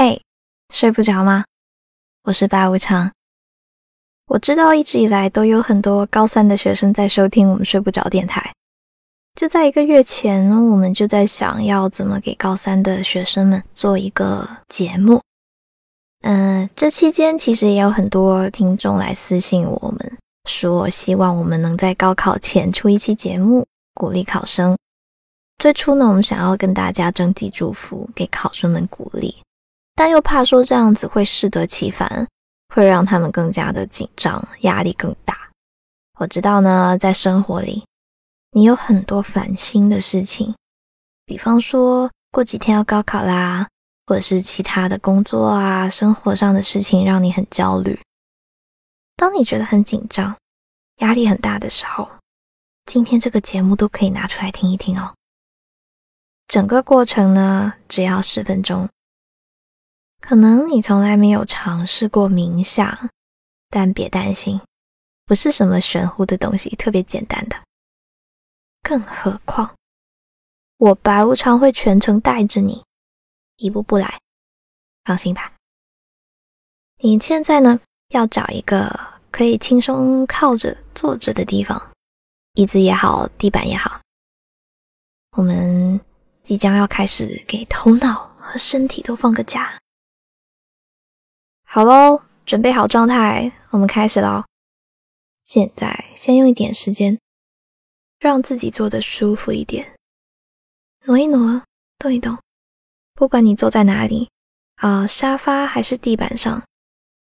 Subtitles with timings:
[0.00, 0.22] 嘿，
[0.72, 1.44] 睡不着吗？
[2.22, 3.10] 我是白无常。
[4.28, 8.52] 我知道一直以来都有很多高三的学生在收听我们睡不着电台。
[9.34, 15.20] 就在一个月前，我们就在想要怎么给高三的学生们做一个节目。
[16.20, 20.16] 嗯，这期间其实也有很多听众来私信我们，
[20.48, 24.78] 说希望我们能在高考前出一期节目，鼓励考生。
[25.58, 29.34] 最初呢，我们想要跟大家征集祝福，给考生们鼓励，
[29.98, 32.24] 但又怕说这样子会适得其反，
[32.72, 35.50] 会让他们更加的紧张，压力更大。
[36.20, 37.84] 我知道呢，在生活里。
[38.52, 40.54] 你有很多烦心的事情，
[41.26, 43.66] 比方说过几天要高考啦，
[44.06, 47.98] 或者是其他的工作啊、生活上的事情让你很焦虑。
[49.16, 50.36] 当你觉得很紧张、
[50.98, 52.08] 压力很大的时候，
[52.86, 55.12] 今天这个节目都可以拿出来听一听哦。
[56.46, 58.88] 整个过程呢，只要十分钟。
[60.20, 63.10] 可能你从来没有尝试过冥想，
[63.70, 64.60] 但别担心，
[65.24, 67.56] 不是什么玄乎的东西，特别简单的。
[68.82, 69.74] 更何况，
[70.76, 72.84] 我白无常会全程带着你，
[73.56, 74.20] 一步步来，
[75.04, 75.52] 放心吧。
[77.00, 78.98] 你现在呢，要找一个
[79.30, 81.92] 可以轻松靠着坐着的地方，
[82.54, 84.00] 椅子也好，地板也好。
[85.36, 86.00] 我们
[86.42, 89.78] 即将要开始给头脑和身体都放个假。
[91.70, 94.46] 好喽，准备好状态，我们开始喽。
[95.42, 97.20] 现在先用一点时间。
[98.18, 99.94] 让自己坐得舒服一点，
[101.04, 101.62] 挪一挪，
[101.98, 102.38] 动一动，
[103.12, 104.30] 不管你坐在哪里，
[104.76, 106.66] 啊，沙发还是地板上，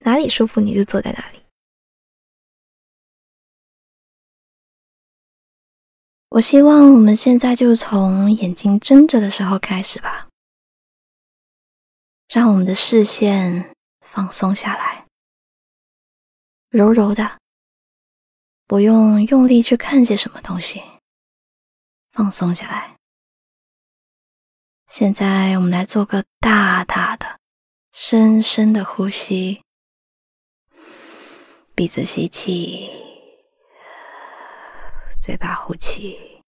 [0.00, 1.44] 哪里舒服你就坐在哪里。
[6.30, 10.28] 我希望我们现在就从眼睛睁着的时候开始吧，
[12.28, 13.74] 让我们的视线
[14.16, 15.06] 放松下来，
[16.70, 17.38] 柔柔的。
[18.66, 20.82] 不用用力去看见什么东西，
[22.12, 22.96] 放松下来。
[24.88, 27.38] 现在我们来做个大大的、
[27.92, 29.62] 深深的呼吸，
[31.74, 32.88] 鼻子吸气，
[35.20, 36.42] 嘴巴呼气。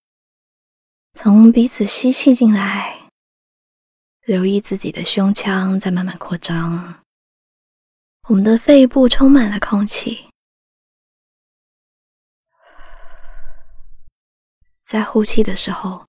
[1.12, 3.10] 从鼻子吸气进来，
[4.22, 7.04] 留意自己的胸腔在慢慢扩张，
[8.28, 10.28] 我们的肺部充满了空气。
[14.82, 16.06] 在呼气的时候，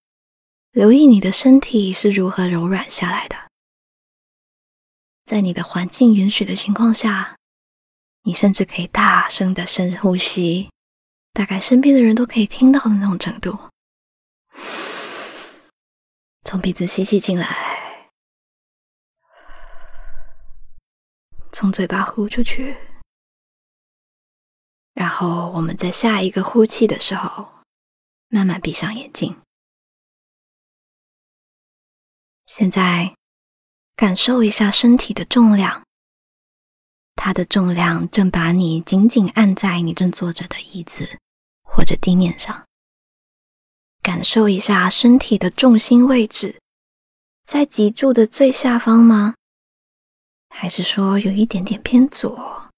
[0.72, 3.38] 留意你的身体是如何柔软下来的。
[5.26, 7.38] 在你的环境允许的情况下，
[8.24, 10.70] 你甚至可以大声的深呼吸，
[11.32, 13.58] 大概身边的人都可以听到的那种程度。
[16.44, 17.69] 从鼻子吸气进来，
[21.60, 22.74] 从嘴巴呼出去，
[24.94, 27.50] 然后我们在下一个呼气的时候。
[28.30, 29.36] 慢慢闭上眼睛，
[32.46, 33.14] 现在
[33.98, 35.84] 感受一下身体的重量，
[37.16, 41.20] 它的重量正把你紧紧按在你正坐着的椅子
[41.64, 42.66] 或者地面上。
[44.02, 46.62] 感受一下身体的重心位置，
[47.46, 49.36] 在脊柱的最下方吗？
[50.50, 52.70] 还是说有一点点偏左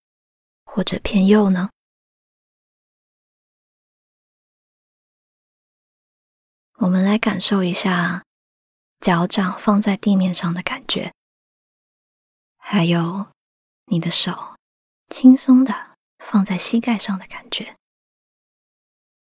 [0.65, 1.69] 或者偏右呢？
[6.75, 8.23] 我们来感受一下
[8.99, 11.13] 脚掌放在地面上的感觉，
[12.57, 13.27] 还有
[13.85, 14.55] 你的手
[15.09, 17.75] 轻松的放在膝盖上的感觉。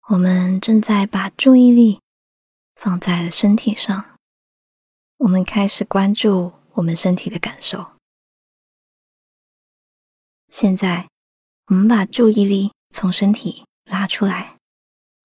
[0.09, 2.00] 我们正在把注意力
[2.77, 4.19] 放在了身体上，
[5.19, 7.97] 我们开始关注我们身体的感受。
[10.50, 11.09] 现在，
[11.66, 14.56] 我们把注意力从身体拉出来，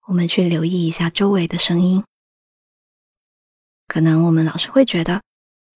[0.07, 2.03] 我们去留意一下周围的声音。
[3.87, 5.21] 可能我们老是会觉得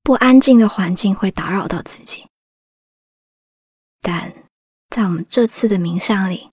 [0.03, 2.27] 不安静的环境会打扰到自己，
[4.01, 4.33] 但
[4.89, 6.49] 在我们这次的冥想里，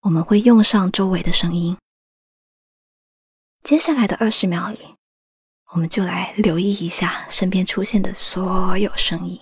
[0.00, 1.76] 我们会用上周围的声音。
[3.62, 4.78] 接下来的二十秒里，
[5.72, 9.40] 我们就来留意一下身边出现的所有声音。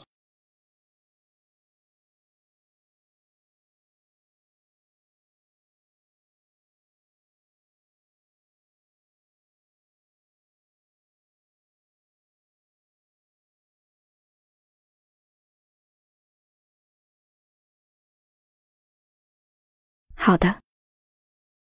[20.23, 20.61] 好的，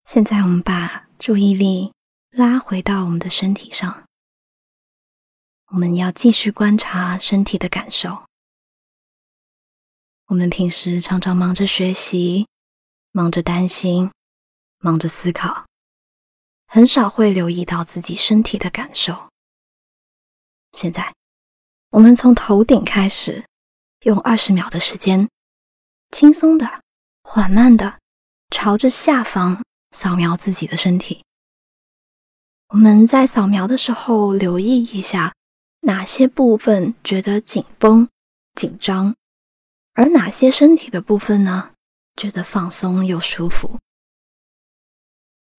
[0.04, 1.94] 现在我们把注意力
[2.28, 4.06] 拉回到我们的身体上。
[5.68, 8.26] 我们要继续观察身体的感受，
[10.26, 12.46] 我们平时常常忙着学习，
[13.10, 14.12] 忙着担心，
[14.80, 15.66] 忙着思考，
[16.66, 19.30] 很少会留意到自己身体的感受。
[20.72, 21.14] 现在，
[21.88, 23.46] 我们从头顶开始，
[24.00, 25.30] 用二十秒的时间，
[26.10, 26.82] 轻松的、
[27.22, 27.98] 缓慢的
[28.52, 31.24] 朝着下方扫描自己的身体。
[32.68, 35.34] 我们在扫描的时候，留意一下
[35.80, 38.08] 哪些部分觉得紧绷、
[38.54, 39.16] 紧张。
[39.94, 41.70] 而哪些身体的部分呢？
[42.14, 43.78] 觉得放松又舒服，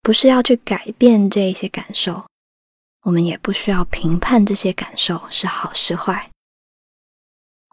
[0.01, 2.27] 不是要去改变这些感受，
[3.01, 6.29] 我们也不需要评判这些感受是好是坏。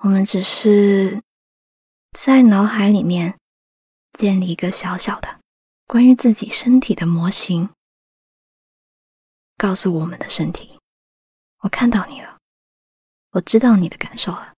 [0.02, 1.22] 我们只是
[2.18, 3.38] 在脑海里面
[4.12, 5.40] 建立一个小小的
[5.86, 7.70] 关于自己身体的模型，
[9.56, 10.78] 告诉我们的身体：
[11.60, 12.38] 我看到你了，
[13.30, 14.54] 我知道你的感受了。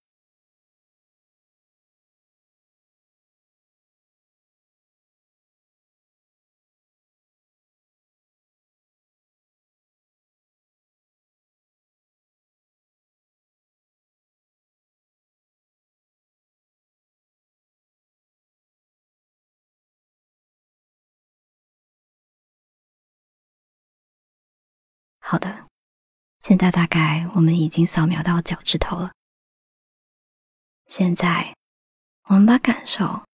[25.32, 25.66] 好的，
[26.40, 29.14] 现在大概我们已经扫描到脚趾头了。
[30.88, 31.56] 现在，
[32.24, 33.24] 我们把感受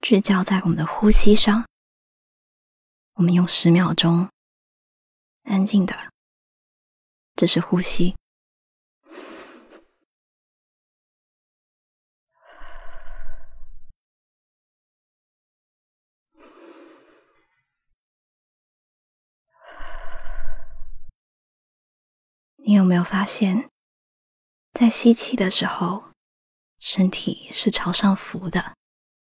[0.00, 1.66] 聚焦在我们的呼吸上。
[3.14, 4.30] 我们用十秒钟，
[5.42, 6.12] 安静的，
[7.34, 8.14] 这是呼吸。
[22.82, 23.70] 有没有发现，
[24.72, 26.10] 在吸气的时候，
[26.80, 28.74] 身体是朝上浮的，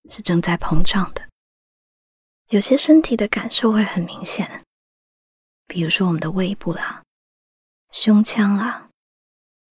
[0.08, 1.28] 是正在膨胀的？
[2.50, 4.64] 有些身体的感受会很明显，
[5.66, 7.02] 比如说我们的胃部啦、
[7.90, 8.88] 胸腔啦，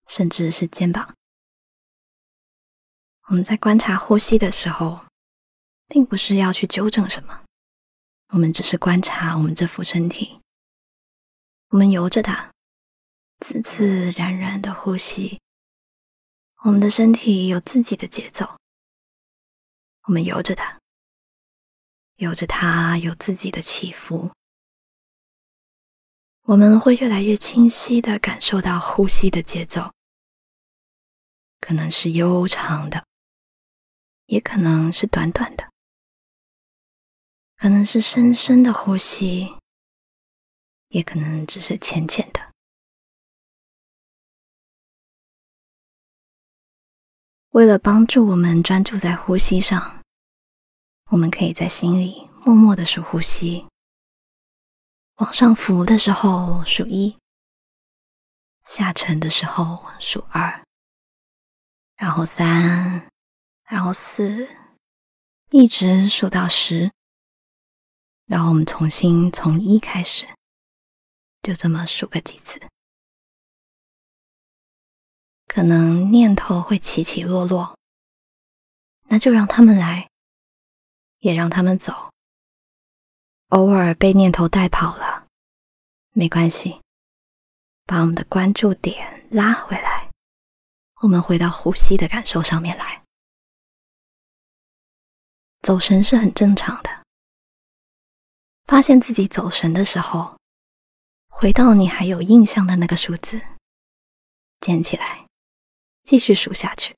[0.06, 1.16] 甚至是肩膀。
[3.30, 5.06] 我们在观察呼吸的时候，
[5.88, 7.46] 并不是要去纠正什么，
[8.34, 10.42] 我们只是观察我们这副身体，
[11.70, 12.51] 我们由着它。
[13.42, 15.42] 自自然然的呼吸，
[16.64, 18.48] 我们的身体有自己的节奏，
[20.04, 20.80] 我们由着它，
[22.18, 24.32] 由着它有自己的起伏，
[26.44, 29.92] 我们会越来越清晰的感受到呼吸的节奏，
[31.60, 33.04] 可能是悠长的，
[34.28, 35.68] 也可能是短短的，
[37.58, 39.58] 可能是深深的呼吸，
[40.90, 42.51] 也可能只是浅浅的。
[47.52, 50.02] 为了帮助我们专注在呼吸上，
[51.10, 53.68] 我们可以在心里默默的数呼吸。
[55.18, 57.18] 往上浮的时候数一，
[58.64, 60.64] 下沉的时候数二，
[61.98, 63.10] 然后三，
[63.66, 64.48] 然后四，
[65.50, 66.90] 一直数到十。
[68.28, 70.26] 然后我们重新从一开始，
[71.42, 72.62] 就这么数个几次。
[75.54, 77.78] 可能念头会起起落落，
[79.10, 80.10] 那就让他们来，
[81.18, 82.10] 也让他们走。
[83.50, 85.28] 偶尔被念头带跑了，
[86.14, 86.80] 没关系，
[87.86, 90.10] 把我们的关注点拉回来，
[91.02, 93.04] 我们回到呼吸的感受上面来。
[95.62, 97.04] 走神是很正常的，
[98.64, 100.38] 发现自己走神的时候，
[101.28, 103.42] 回到你还有印象的那个数字，
[104.62, 105.28] 捡起来。
[106.04, 106.96] 继续数下去。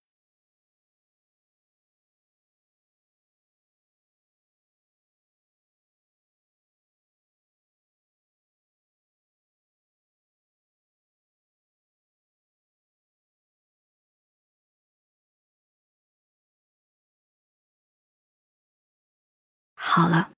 [19.76, 20.32] 好了，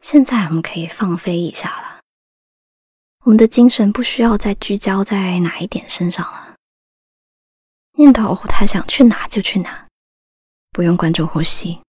[0.00, 2.00] 现在我们可以放飞一下了。
[3.20, 6.49] 我们的精神不需要再聚焦在哪一点身上了。
[7.92, 9.88] 念头他想去哪就去哪，
[10.70, 11.82] 不用关注呼吸。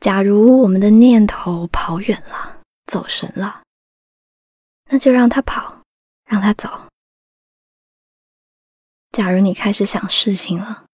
[0.00, 3.62] 假如我们的念头跑远了，走神了，
[4.90, 5.82] 那就让他跑，
[6.24, 6.88] 让他走。
[9.12, 10.86] 假如你开始想事情了，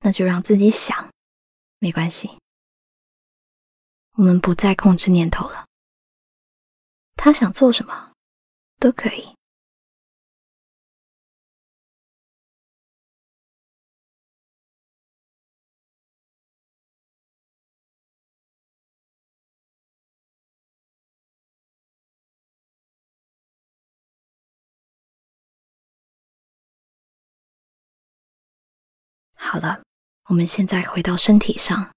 [0.00, 1.10] 那就让自己想，
[1.78, 2.38] 没关系。
[4.12, 5.66] 我们不再控制念头了，
[7.14, 8.12] 他想做什么
[8.80, 9.37] 都可以。
[29.50, 29.82] 好了，
[30.24, 31.94] 我们现在回到身体上，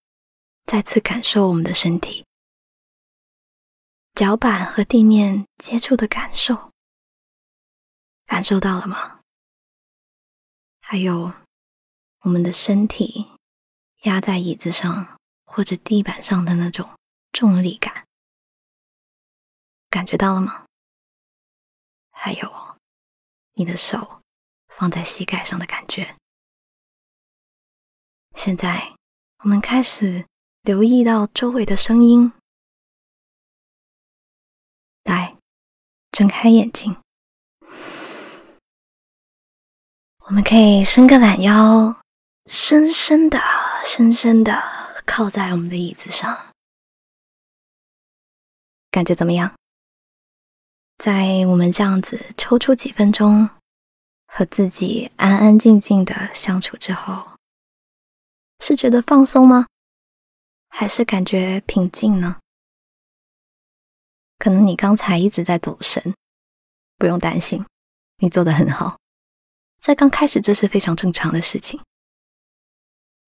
[0.66, 2.26] 再次感受我们的身体，
[4.16, 6.72] 脚板和地面接触的感受，
[8.26, 9.20] 感受到了吗？
[10.80, 11.34] 还有
[12.22, 13.30] 我们的身体
[14.04, 16.90] 压在椅子上或者地板上的那种
[17.34, 18.08] 重力感，
[19.90, 20.66] 感觉到了吗？
[22.12, 22.78] 还有
[23.56, 24.22] 你的手
[24.70, 26.16] 放在膝盖上的感觉。
[28.44, 28.96] 现在，
[29.44, 30.26] 我们开始
[30.64, 32.34] 留意到周围的声音。
[35.04, 35.38] 来，
[36.12, 36.98] 睁开眼睛，
[40.26, 42.02] 我们可以伸个懒腰，
[42.48, 43.40] 深深的、
[43.86, 44.60] 深深的
[45.06, 46.52] 靠在我们的椅子上，
[48.90, 49.54] 感觉怎么样？
[50.98, 53.48] 在我们这样子抽出几分钟，
[54.26, 57.31] 和自己安安静静的相处之后。
[58.62, 59.66] 是觉得放松吗？
[60.70, 62.38] 还是感觉平静呢？
[64.38, 66.14] 可能你刚才一直在走神，
[67.00, 67.66] 不用担心，
[68.20, 69.00] 你做的很好。
[69.80, 71.82] 在刚开始，这是非常正常的事情。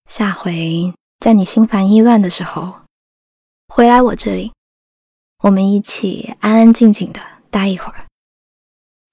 [0.08, 2.82] 下回在你心烦意乱的时候，
[3.68, 4.54] 回来我这里，
[5.40, 8.08] 我们一起安安静静的待一会儿，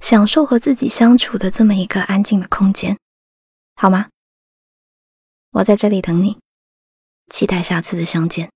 [0.00, 2.98] 享受和自己相处的这么一个安静的空间，
[3.74, 4.10] 好吗？
[5.52, 6.38] 我在这里等你，
[7.28, 8.50] 期待下次的相见。